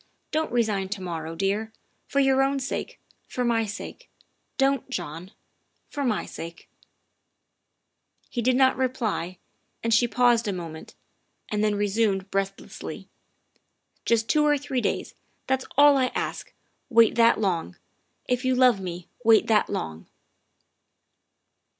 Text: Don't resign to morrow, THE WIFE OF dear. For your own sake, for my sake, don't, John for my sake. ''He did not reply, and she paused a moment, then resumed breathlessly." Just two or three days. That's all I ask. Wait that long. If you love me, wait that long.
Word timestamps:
Don't 0.31 0.51
resign 0.51 0.89
to 0.89 1.01
morrow, 1.03 1.35
THE 1.35 1.35
WIFE 1.35 1.35
OF 1.35 1.37
dear. 1.37 1.73
For 2.07 2.19
your 2.21 2.41
own 2.41 2.59
sake, 2.59 2.99
for 3.27 3.45
my 3.45 3.67
sake, 3.67 4.09
don't, 4.57 4.89
John 4.89 5.29
for 5.91 6.03
my 6.03 6.25
sake. 6.25 6.67
''He 8.31 8.41
did 8.41 8.55
not 8.55 8.75
reply, 8.77 9.37
and 9.83 9.93
she 9.93 10.07
paused 10.07 10.47
a 10.47 10.53
moment, 10.53 10.95
then 11.51 11.75
resumed 11.75 12.31
breathlessly." 12.31 13.09
Just 14.07 14.27
two 14.27 14.43
or 14.43 14.57
three 14.57 14.81
days. 14.81 15.13
That's 15.45 15.67
all 15.77 15.97
I 15.97 16.07
ask. 16.15 16.51
Wait 16.89 17.13
that 17.13 17.39
long. 17.39 17.75
If 18.27 18.43
you 18.43 18.55
love 18.55 18.79
me, 18.81 19.07
wait 19.23 19.45
that 19.49 19.69
long. 19.69 20.07